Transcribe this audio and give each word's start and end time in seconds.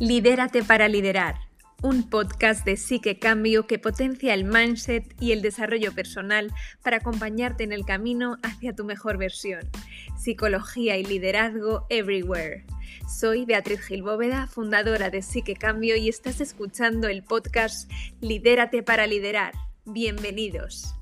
Lidérate 0.00 0.62
para 0.62 0.86
liderar, 0.86 1.40
un 1.82 2.08
podcast 2.08 2.64
de 2.64 2.76
psique 2.76 3.18
cambio 3.18 3.66
que 3.66 3.80
potencia 3.80 4.32
el 4.32 4.44
mindset 4.44 5.12
y 5.20 5.32
el 5.32 5.42
desarrollo 5.42 5.92
personal 5.92 6.52
para 6.84 6.98
acompañarte 6.98 7.64
en 7.64 7.72
el 7.72 7.84
camino 7.84 8.36
hacia 8.44 8.76
tu 8.76 8.84
mejor 8.84 9.18
versión. 9.18 9.68
Psicología 10.16 10.96
y 10.98 11.04
liderazgo 11.04 11.84
everywhere. 11.90 12.64
Soy 13.08 13.44
Beatriz 13.44 13.80
Gilbóveda, 13.80 14.46
fundadora 14.46 15.10
de 15.10 15.20
Psique 15.20 15.56
Cambio 15.56 15.96
y 15.96 16.08
estás 16.08 16.40
escuchando 16.40 17.08
el 17.08 17.24
podcast 17.24 17.90
Lidérate 18.20 18.84
para 18.84 19.08
liderar. 19.08 19.52
Bienvenidos. 19.84 20.97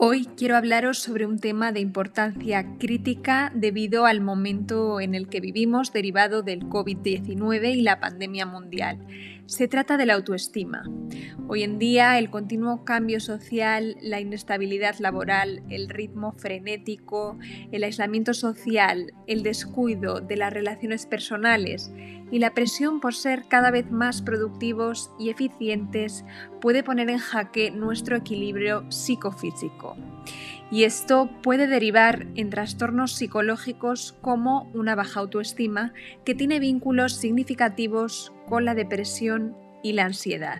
Hoy 0.00 0.28
quiero 0.36 0.56
hablaros 0.56 1.00
sobre 1.00 1.26
un 1.26 1.40
tema 1.40 1.72
de 1.72 1.80
importancia 1.80 2.76
crítica 2.78 3.50
debido 3.52 4.06
al 4.06 4.20
momento 4.20 5.00
en 5.00 5.16
el 5.16 5.28
que 5.28 5.40
vivimos 5.40 5.92
derivado 5.92 6.42
del 6.42 6.60
COVID-19 6.66 7.74
y 7.74 7.82
la 7.82 7.98
pandemia 7.98 8.46
mundial. 8.46 9.04
Se 9.46 9.66
trata 9.66 9.96
de 9.96 10.06
la 10.06 10.14
autoestima. 10.14 10.84
Hoy 11.48 11.64
en 11.64 11.80
día 11.80 12.16
el 12.20 12.30
continuo 12.30 12.84
cambio 12.84 13.18
social, 13.18 13.96
la 14.00 14.20
inestabilidad 14.20 15.00
laboral, 15.00 15.64
el 15.68 15.88
ritmo 15.88 16.30
frenético, 16.30 17.36
el 17.72 17.82
aislamiento 17.82 18.34
social, 18.34 19.12
el 19.26 19.42
descuido 19.42 20.20
de 20.20 20.36
las 20.36 20.52
relaciones 20.52 21.06
personales 21.06 21.90
y 22.30 22.38
la 22.38 22.54
presión 22.54 23.00
por 23.00 23.14
ser 23.14 23.44
cada 23.48 23.70
vez 23.70 23.90
más 23.90 24.22
productivos 24.22 25.10
y 25.18 25.30
eficientes 25.30 26.24
puede 26.60 26.82
poner 26.82 27.10
en 27.10 27.18
jaque 27.18 27.70
nuestro 27.70 28.16
equilibrio 28.16 28.84
psicofísico. 28.90 29.96
Y 30.70 30.84
esto 30.84 31.30
puede 31.42 31.66
derivar 31.66 32.26
en 32.34 32.50
trastornos 32.50 33.12
psicológicos 33.12 34.16
como 34.20 34.70
una 34.74 34.94
baja 34.94 35.20
autoestima 35.20 35.94
que 36.24 36.34
tiene 36.34 36.60
vínculos 36.60 37.14
significativos 37.14 38.32
con 38.46 38.64
la 38.64 38.74
depresión 38.74 39.56
y 39.82 39.92
la 39.92 40.04
ansiedad. 40.04 40.58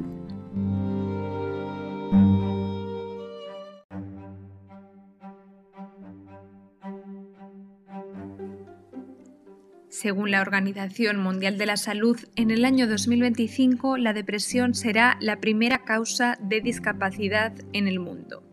Según 10.01 10.31
la 10.31 10.43
Organización 10.43 11.17
Mundial 11.19 11.59
de 11.59 11.67
la 11.67 11.77
Salud, 11.77 12.17
en 12.37 12.53
el 12.53 12.65
año 12.65 12.87
2025 12.87 13.97
la 13.97 14.13
depresión 14.13 14.75
será 14.75 15.19
la 15.21 15.41
primera 15.41 15.83
causa 15.83 16.39
de 16.41 16.61
discapacidad 16.61 17.53
en 17.73 17.89
el 17.89 17.99
mundo. 17.99 18.45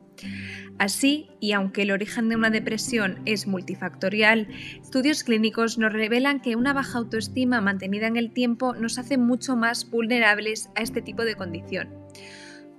Así, 0.80 1.30
y 1.40 1.52
aunque 1.52 1.84
el 1.84 1.92
origen 1.92 2.30
de 2.30 2.36
una 2.36 2.50
depresión 2.50 3.20
es 3.26 3.46
multifactorial, 3.46 4.48
estudios 4.82 5.24
clínicos 5.24 5.78
nos 5.78 5.94
revelan 5.94 6.40
que 6.40 6.56
una 6.56 6.74
baja 6.74 6.98
autoestima 6.98 7.62
mantenida 7.62 8.08
en 8.08 8.18
el 8.18 8.32
tiempo 8.32 8.74
nos 8.74 8.98
hace 8.98 9.20
mucho 9.20 9.56
más 9.56 9.88
vulnerables 9.92 10.72
a 10.74 10.82
este 10.82 11.04
tipo 11.04 11.26
de 11.26 11.36
condición. 11.36 12.05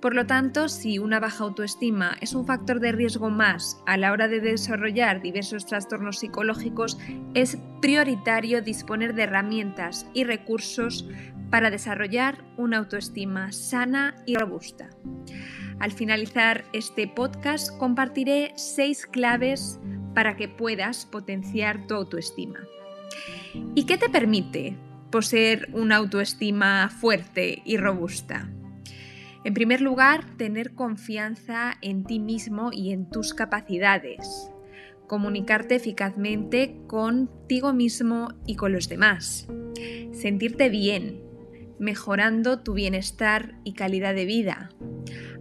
Por 0.01 0.13
lo 0.13 0.27
tanto, 0.27 0.69
si 0.69 0.99
una 0.99 1.19
baja 1.19 1.43
autoestima 1.43 2.17
es 2.21 2.33
un 2.33 2.45
factor 2.45 2.79
de 2.79 2.91
riesgo 2.91 3.31
más 3.31 3.81
a 3.87 3.97
la 3.97 4.11
hora 4.11 4.27
de 4.27 4.39
desarrollar 4.39 5.21
diversos 5.21 5.65
trastornos 5.65 6.19
psicológicos, 6.19 6.99
es 7.33 7.57
prioritario 7.81 8.61
disponer 8.61 9.15
de 9.15 9.23
herramientas 9.23 10.05
y 10.13 10.23
recursos 10.23 11.07
para 11.49 11.71
desarrollar 11.71 12.43
una 12.57 12.77
autoestima 12.77 13.51
sana 13.51 14.15
y 14.27 14.35
robusta. 14.35 14.89
Al 15.79 15.91
finalizar 15.91 16.65
este 16.73 17.07
podcast 17.07 17.75
compartiré 17.77 18.53
seis 18.55 19.05
claves 19.07 19.79
para 20.13 20.35
que 20.35 20.47
puedas 20.47 21.05
potenciar 21.05 21.87
tu 21.87 21.95
autoestima. 21.95 22.59
¿Y 23.73 23.85
qué 23.85 23.97
te 23.97 24.09
permite 24.09 24.77
poseer 25.11 25.69
una 25.73 25.95
autoestima 25.95 26.89
fuerte 26.89 27.61
y 27.65 27.77
robusta? 27.77 28.49
En 29.47 29.53
primer 29.53 29.79
lugar, 29.79 30.35
tener 30.35 30.73
confianza 30.73 31.75
en 31.81 32.03
ti 32.03 32.19
mismo 32.19 32.71
y 32.73 32.91
en 32.91 33.09
tus 33.09 33.33
capacidades. 33.33 34.51
Comunicarte 35.07 35.75
eficazmente 35.75 36.81
contigo 36.85 37.71
mismo 37.71 38.27
y 38.45 38.57
con 38.57 38.73
los 38.73 38.89
demás. 38.89 39.47
Sentirte 40.11 40.67
bien, 40.67 41.21
mejorando 41.79 42.59
tu 42.59 42.73
bienestar 42.73 43.57
y 43.63 43.71
calidad 43.71 44.15
de 44.15 44.25
vida. 44.25 44.69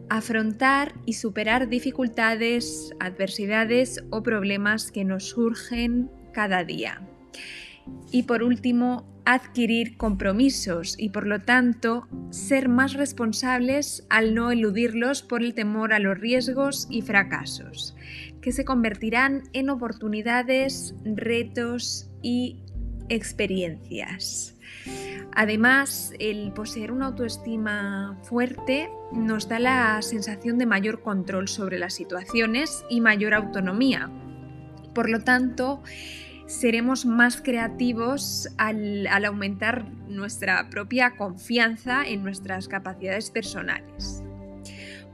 Afrontar 0.09 0.95
y 1.05 1.15
superar 1.15 1.69
dificultades, 1.69 2.93
adversidades 3.01 4.05
o 4.11 4.23
problemas 4.23 4.93
que 4.93 5.05
nos 5.05 5.31
surgen 5.31 6.13
cada 6.33 6.63
día. 6.63 7.03
Y 8.13 8.23
por 8.23 8.45
último, 8.45 9.16
adquirir 9.27 9.97
compromisos 9.97 10.95
y 10.99 11.11
por 11.11 11.27
lo 11.27 11.43
tanto 11.43 12.07
ser 12.31 12.69
más 12.69 12.95
responsables 12.95 14.07
al 14.09 14.35
no 14.35 14.53
eludirlos 14.53 15.23
por 15.23 15.43
el 15.43 15.53
temor 15.53 15.93
a 15.93 15.99
los 15.99 16.19
riesgos 16.19 16.87
y 16.89 17.03
fracasos, 17.03 17.97
que 18.41 18.53
se 18.53 18.65
convertirán 18.65 19.43
en 19.53 19.69
oportunidades, 19.69 20.95
retos 21.05 22.09
y 22.23 22.63
experiencias. 23.09 24.55
Además, 25.35 26.13
el 26.21 26.53
poseer 26.53 26.93
una 26.93 27.07
autoestima 27.07 28.19
fuerte 28.23 28.89
nos 29.13 29.49
da 29.49 29.59
la 29.59 30.01
sensación 30.03 30.57
de 30.57 30.67
mayor 30.67 31.03
control 31.03 31.49
sobre 31.49 31.79
las 31.79 31.95
situaciones 31.95 32.85
y 32.89 33.01
mayor 33.01 33.35
autonomía. 33.35 34.09
Por 34.95 35.11
lo 35.11 35.21
tanto, 35.21 35.83
seremos 36.47 37.05
más 37.07 37.43
creativos 37.43 38.49
al, 38.57 39.07
aumentar 39.07 39.91
nuestra 40.09 40.71
propia 40.71 41.17
confianza 41.17 42.07
en 42.07 42.23
nuestras 42.23 42.69
capacidades 42.69 43.31
personales. 43.31 44.23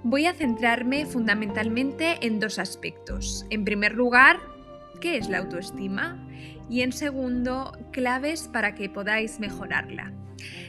Voy 0.04 0.26
a 0.26 0.34
centrarme 0.34 1.06
fundamentalmente 1.06 2.18
en 2.26 2.40
dos 2.40 2.58
aspectos. 2.58 3.46
En 3.50 3.64
primer 3.64 3.94
lugar, 3.94 4.40
¿qué 5.00 5.16
es 5.16 5.28
la 5.28 5.38
autoestima? 5.38 6.18
Y 6.68 6.82
en 6.82 6.92
segundo, 6.92 7.72
claves 7.92 8.48
para 8.52 8.74
que 8.74 8.90
podáis 8.90 9.40
mejorarla. 9.40 10.12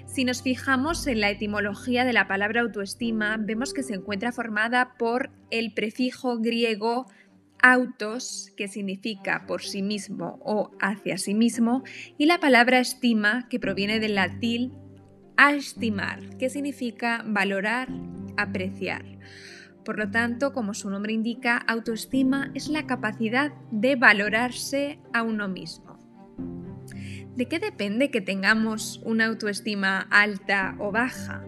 Si 0.06 0.26
nos 0.26 0.44
fijamos 0.44 1.08
en 1.08 1.22
la 1.22 1.32
etimología 1.32 2.06
de 2.06 2.14
la 2.14 2.28
palabra 2.28 2.62
autoestima, 2.62 3.38
vemos 3.40 3.74
que 3.74 3.82
se 3.82 3.96
encuentra 3.96 4.32
formada 4.32 4.94
por 5.00 5.32
el 5.50 5.74
prefijo 5.74 6.38
griego 6.38 7.08
autos, 7.64 8.52
que 8.56 8.68
significa 8.68 9.46
por 9.48 9.64
sí 9.64 9.82
mismo 9.82 10.38
o 10.44 10.72
hacia 10.80 11.18
sí 11.18 11.34
mismo, 11.34 11.84
y 12.18 12.28
la 12.28 12.40
palabra 12.40 12.80
estima, 12.80 13.48
que 13.50 13.60
proviene 13.60 14.00
del 14.00 14.16
latín 14.16 14.74
estimar, 15.38 16.38
que 16.38 16.50
significa 16.50 17.24
valorar, 17.26 17.90
apreciar. 18.38 19.04
Por 19.84 19.98
lo 19.98 20.12
tanto, 20.12 20.54
como 20.54 20.74
su 20.74 20.90
nombre 20.90 21.14
indica, 21.14 21.58
autoestima 21.58 22.52
es 22.54 22.70
la 22.70 22.86
capacidad 22.86 23.54
de 23.72 23.96
valorarse 23.96 25.00
a 25.14 25.24
uno 25.24 25.48
mismo. 25.48 25.98
¿De 27.36 27.48
qué 27.48 27.60
depende 27.60 28.12
que 28.12 28.22
tengamos 28.22 29.02
una 29.04 29.26
autoestima 29.26 30.02
alta 30.12 30.76
o 30.80 30.92
baja? 30.92 31.44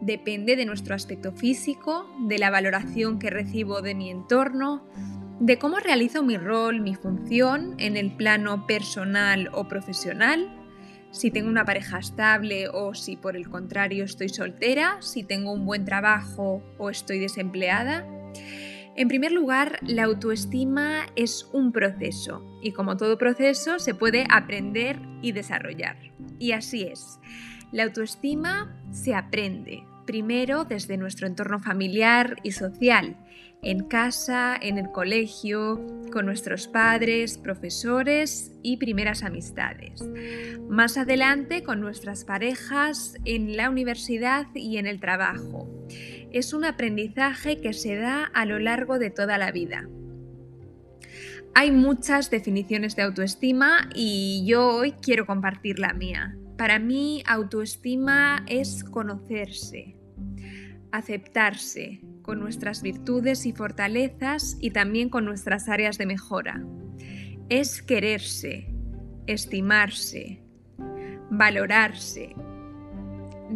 Depende 0.00 0.56
de 0.56 0.64
nuestro 0.64 0.94
aspecto 0.94 1.32
físico, 1.32 2.08
de 2.26 2.38
la 2.38 2.50
valoración 2.50 3.18
que 3.18 3.30
recibo 3.30 3.82
de 3.82 3.94
mi 3.94 4.10
entorno, 4.10 4.88
de 5.40 5.58
cómo 5.58 5.78
realizo 5.78 6.22
mi 6.22 6.36
rol, 6.36 6.80
mi 6.80 6.94
función 6.94 7.74
en 7.78 7.96
el 7.96 8.16
plano 8.16 8.66
personal 8.66 9.50
o 9.52 9.68
profesional, 9.68 10.54
si 11.10 11.30
tengo 11.30 11.48
una 11.48 11.64
pareja 11.64 11.98
estable 11.98 12.68
o 12.68 12.94
si 12.94 13.16
por 13.16 13.36
el 13.36 13.48
contrario 13.48 14.04
estoy 14.04 14.28
soltera, 14.28 15.00
si 15.00 15.22
tengo 15.22 15.52
un 15.52 15.64
buen 15.64 15.84
trabajo 15.84 16.62
o 16.76 16.90
estoy 16.90 17.18
desempleada. 17.18 18.06
En 18.96 19.06
primer 19.06 19.30
lugar, 19.30 19.78
la 19.82 20.04
autoestima 20.04 21.06
es 21.14 21.48
un 21.52 21.70
proceso 21.70 22.44
y 22.60 22.72
como 22.72 22.96
todo 22.96 23.16
proceso 23.16 23.78
se 23.78 23.94
puede 23.94 24.26
aprender 24.28 25.00
y 25.22 25.32
desarrollar. 25.32 25.96
Y 26.40 26.52
así 26.52 26.82
es. 26.82 27.20
La 27.70 27.84
autoestima 27.84 28.76
se 28.90 29.14
aprende, 29.14 29.84
primero 30.08 30.64
desde 30.64 30.96
nuestro 30.96 31.26
entorno 31.26 31.60
familiar 31.60 32.36
y 32.42 32.52
social, 32.52 33.18
en 33.62 33.86
casa, 33.88 34.56
en 34.58 34.78
el 34.78 34.90
colegio, 34.90 35.84
con 36.10 36.24
nuestros 36.24 36.66
padres, 36.66 37.36
profesores 37.36 38.52
y 38.62 38.78
primeras 38.78 39.22
amistades. 39.22 40.02
Más 40.66 40.96
adelante 40.96 41.62
con 41.62 41.82
nuestras 41.82 42.24
parejas, 42.24 43.16
en 43.26 43.54
la 43.58 43.68
universidad 43.68 44.46
y 44.54 44.78
en 44.78 44.86
el 44.86 44.98
trabajo. 44.98 45.68
Es 46.32 46.54
un 46.54 46.64
aprendizaje 46.64 47.60
que 47.60 47.74
se 47.74 47.96
da 47.96 48.24
a 48.32 48.46
lo 48.46 48.58
largo 48.58 48.98
de 48.98 49.10
toda 49.10 49.36
la 49.36 49.52
vida. 49.52 49.90
Hay 51.54 51.70
muchas 51.70 52.30
definiciones 52.30 52.96
de 52.96 53.02
autoestima 53.02 53.90
y 53.94 54.42
yo 54.46 54.68
hoy 54.68 54.92
quiero 55.02 55.26
compartir 55.26 55.78
la 55.78 55.92
mía. 55.92 56.34
Para 56.56 56.78
mí, 56.78 57.22
autoestima 57.26 58.44
es 58.48 58.82
conocerse, 58.82 59.97
aceptarse, 60.92 62.00
con 62.22 62.40
nuestras 62.40 62.82
virtudes 62.82 63.46
y 63.46 63.52
fortalezas 63.52 64.58
y 64.60 64.70
también 64.70 65.08
con 65.08 65.24
nuestras 65.24 65.68
áreas 65.68 65.96
de 65.96 66.06
mejora. 66.06 66.62
Es 67.48 67.82
quererse, 67.82 68.68
estimarse, 69.26 70.42
valorarse, 71.30 72.34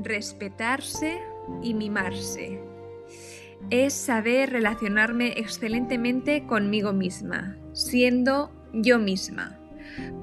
respetarse 0.02 1.18
y 1.62 1.74
mimarse. 1.74 2.60
Es 3.70 3.92
saber 3.94 4.50
relacionarme 4.50 5.34
excelentemente 5.36 6.46
conmigo 6.46 6.92
misma, 6.92 7.56
siendo 7.74 8.50
yo 8.72 8.98
misma, 8.98 9.58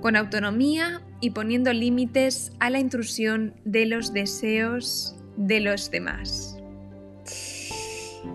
con 0.01 0.15
autonomía 0.15 1.01
y 1.21 1.31
poniendo 1.31 1.71
límites 1.71 2.51
a 2.59 2.69
la 2.69 2.79
intrusión 2.79 3.53
de 3.63 3.85
los 3.85 4.13
deseos 4.13 5.15
de 5.38 5.59
los 5.59 5.91
demás. 5.91 6.58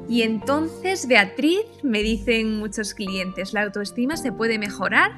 Y 0.08 0.22
entonces, 0.22 1.06
Beatriz, 1.08 1.64
me 1.82 2.02
dicen 2.02 2.58
muchos 2.58 2.94
clientes, 2.94 3.52
¿la 3.52 3.62
autoestima 3.62 4.16
se 4.16 4.32
puede 4.32 4.58
mejorar? 4.58 5.12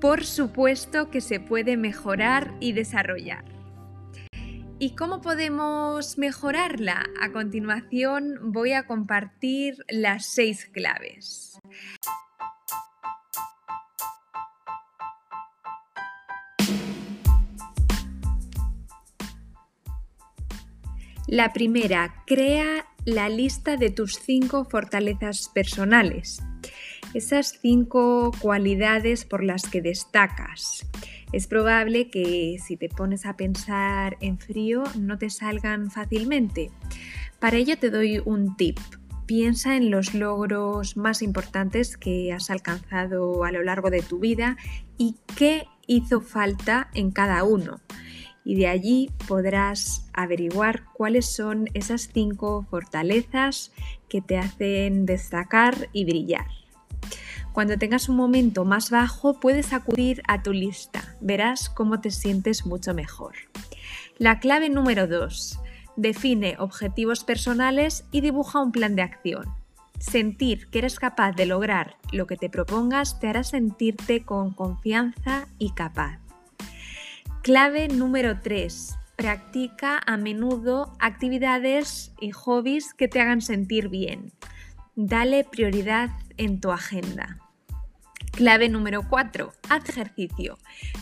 Por 0.00 0.24
supuesto 0.24 1.10
que 1.10 1.20
se 1.20 1.40
puede 1.40 1.76
mejorar 1.76 2.54
y 2.60 2.72
desarrollar. 2.72 3.44
¿Y 4.78 4.96
cómo 4.96 5.20
podemos 5.20 6.18
mejorarla? 6.18 7.04
A 7.20 7.30
continuación 7.30 8.52
voy 8.52 8.72
a 8.72 8.84
compartir 8.86 9.76
las 9.88 10.26
seis 10.26 10.68
claves. 10.72 11.60
La 21.28 21.52
primera, 21.52 22.24
crea 22.26 22.84
la 23.04 23.28
lista 23.28 23.76
de 23.76 23.90
tus 23.90 24.18
cinco 24.18 24.64
fortalezas 24.64 25.48
personales, 25.48 26.42
esas 27.14 27.58
cinco 27.60 28.30
cualidades 28.40 29.24
por 29.24 29.42
las 29.42 29.64
que 29.64 29.82
destacas. 29.82 30.86
Es 31.32 31.46
probable 31.46 32.10
que 32.10 32.58
si 32.64 32.76
te 32.76 32.88
pones 32.88 33.26
a 33.26 33.36
pensar 33.36 34.16
en 34.20 34.38
frío 34.38 34.84
no 34.98 35.18
te 35.18 35.30
salgan 35.30 35.90
fácilmente. 35.90 36.70
Para 37.40 37.56
ello 37.56 37.76
te 37.76 37.90
doy 37.90 38.20
un 38.24 38.56
tip. 38.56 38.78
Piensa 39.26 39.76
en 39.76 39.90
los 39.90 40.14
logros 40.14 40.96
más 40.96 41.22
importantes 41.22 41.96
que 41.96 42.32
has 42.32 42.50
alcanzado 42.50 43.44
a 43.44 43.52
lo 43.52 43.62
largo 43.62 43.90
de 43.90 44.02
tu 44.02 44.18
vida 44.18 44.56
y 44.98 45.16
qué 45.36 45.66
hizo 45.86 46.20
falta 46.20 46.90
en 46.94 47.10
cada 47.10 47.42
uno 47.42 47.80
y 48.44 48.56
de 48.56 48.66
allí 48.66 49.10
podrás 49.28 50.08
averiguar 50.12 50.84
cuáles 50.92 51.26
son 51.26 51.68
esas 51.74 52.10
cinco 52.12 52.66
fortalezas 52.70 53.72
que 54.08 54.20
te 54.20 54.38
hacen 54.38 55.06
destacar 55.06 55.88
y 55.92 56.04
brillar. 56.04 56.46
Cuando 57.52 57.76
tengas 57.76 58.08
un 58.08 58.16
momento 58.16 58.64
más 58.64 58.90
bajo 58.90 59.38
puedes 59.38 59.72
acudir 59.72 60.22
a 60.26 60.42
tu 60.42 60.52
lista, 60.52 61.16
verás 61.20 61.68
cómo 61.68 62.00
te 62.00 62.10
sientes 62.10 62.64
mucho 62.64 62.94
mejor. 62.94 63.34
La 64.18 64.40
clave 64.40 64.70
número 64.70 65.06
2. 65.06 65.60
Define 65.96 66.56
objetivos 66.58 67.24
personales 67.24 68.04
y 68.10 68.22
dibuja 68.22 68.62
un 68.62 68.72
plan 68.72 68.96
de 68.96 69.02
acción. 69.02 69.44
Sentir 69.98 70.68
que 70.68 70.78
eres 70.78 70.98
capaz 70.98 71.32
de 71.32 71.46
lograr 71.46 71.96
lo 72.10 72.26
que 72.26 72.36
te 72.36 72.48
propongas 72.48 73.20
te 73.20 73.28
hará 73.28 73.44
sentirte 73.44 74.24
con 74.24 74.52
confianza 74.54 75.46
y 75.58 75.72
capaz. 75.72 76.21
Clave 77.42 77.88
número 77.88 78.38
3. 78.38 78.96
Practica 79.16 80.00
a 80.06 80.16
menudo 80.16 80.96
actividades 81.00 82.12
y 82.20 82.30
hobbies 82.30 82.94
que 82.94 83.08
te 83.08 83.20
hagan 83.20 83.40
sentir 83.40 83.88
bien. 83.88 84.32
Dale 84.94 85.42
prioridad 85.42 86.10
en 86.36 86.60
tu 86.60 86.70
agenda. 86.70 87.38
Clave 88.30 88.68
número 88.68 89.02
4. 89.10 89.52
Haz 89.68 89.88
ejercicio. 89.88 90.56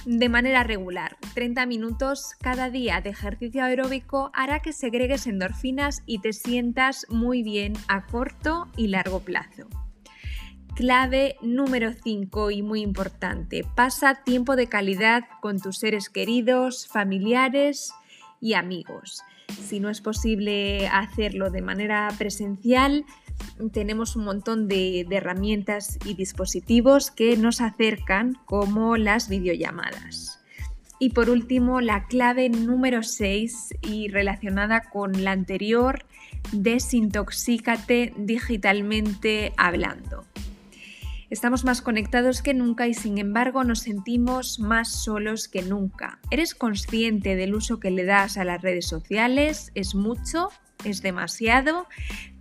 De 0.07 0.31
manera 0.31 0.65
regular. 0.65 1.19
30 1.35 1.67
minutos 1.67 2.31
cada 2.41 2.71
día 2.71 3.03
de 3.03 3.11
ejercicio 3.11 3.63
aeróbico 3.63 4.31
hará 4.33 4.61
que 4.61 4.73
segregues 4.73 5.27
endorfinas 5.27 6.03
y 6.07 6.21
te 6.21 6.33
sientas 6.33 7.05
muy 7.11 7.43
bien 7.43 7.75
a 7.87 8.07
corto 8.07 8.67
y 8.79 8.89
largo 8.89 9.21
plazo. 9.21 9.69
Clave 10.75 11.37
número 11.43 11.93
5 11.93 12.51
y 12.51 12.63
muy 12.63 12.81
importante, 12.81 13.65
pasa 13.75 14.23
tiempo 14.25 14.57
de 14.57 14.69
calidad 14.69 15.25
con 15.41 15.61
tus 15.61 15.79
seres 15.79 16.09
queridos, 16.09 16.87
familiares 16.89 17.93
y 18.41 18.55
amigos. 18.55 19.23
Si 19.49 19.81
no 19.81 19.91
es 19.91 20.01
posible 20.01 20.89
hacerlo 20.89 21.51
de 21.51 21.61
manera 21.61 22.09
presencial, 22.17 23.05
tenemos 23.73 24.17
un 24.17 24.25
montón 24.25 24.69
de, 24.69 25.07
herramientas 25.11 25.99
y 26.05 26.15
dispositivos 26.15 27.11
que 27.11 27.37
nos 27.37 27.61
acercan 27.61 28.39
como 28.47 28.97
las 28.97 29.29
videollamadas. 29.29 30.41
Y 30.99 31.11
por 31.11 31.31
último, 31.31 31.81
la 31.81 32.07
clave 32.07 32.49
número 32.49 33.03
6 33.03 33.75
y 33.83 34.09
relacionada 34.09 34.83
con 34.83 35.25
la 35.25 35.33
anterior, 35.33 36.05
desintoxícate 36.53 38.13
digitalmente 38.17 39.53
hablando. 39.57 40.30
Estamos 41.31 41.65
más 41.65 41.81
conectados 41.81 42.43
que 42.43 42.55
nunca 42.55 42.89
y 42.89 42.95
sin 42.95 43.19
embargo 43.19 43.63
nos 43.63 43.79
sentimos 43.79 44.59
más 44.59 44.91
solos 44.91 45.47
que 45.47 45.63
nunca. 45.63 46.19
¿Eres 46.33 46.57
consciente 46.57 47.37
del 47.37 47.55
uso 47.55 47.79
que 47.79 47.93
le 47.93 48.05
das 48.05 48.37
a 48.37 48.45
las 48.45 48.61
redes 48.61 48.89
sociales? 48.89 49.71
¿Es 49.77 49.95
mucho? 49.95 50.49
¿Es 50.85 51.03
demasiado? 51.03 51.87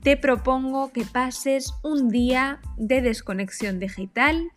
Te 0.01 0.17
propongo 0.17 0.91
que 0.91 1.05
pases 1.05 1.75
un 1.83 2.09
día 2.09 2.61
de 2.77 3.01
desconexión 3.01 3.79
digital 3.79 4.49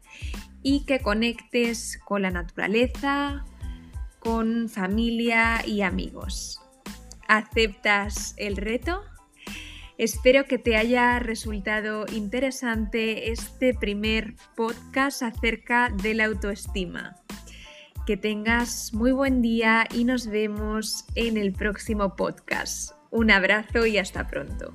y 0.63 0.87
que 0.87 1.01
conectes 1.01 2.01
con 2.03 2.23
la 2.23 2.31
naturaleza, 2.31 3.45
con 4.19 4.71
familia 4.71 5.61
y 5.67 5.83
amigos. 5.83 6.59
¿Aceptas 7.29 8.35
el 8.39 8.57
reto? 8.57 9.03
Espero 10.03 10.47
que 10.47 10.59
te 10.59 10.75
haya 10.75 11.21
resultado 11.21 12.07
interesante 12.13 13.31
este 13.31 13.73
primer 13.73 14.35
podcast 14.57 15.23
acerca 15.23 15.91
de 15.91 16.15
la 16.15 16.25
autoestima. 16.25 17.15
Que 18.05 18.17
tengas 18.17 18.93
muy 18.93 19.13
buen 19.13 19.43
día 19.43 19.87
y 19.95 20.03
nos 20.03 20.27
vemos 20.27 21.05
en 21.15 21.37
el 21.37 21.53
próximo 21.53 22.17
podcast. 22.17 22.95
Un 23.13 23.31
abrazo 23.31 23.87
y 23.87 23.99
hasta 23.99 24.27
pronto. 24.27 24.75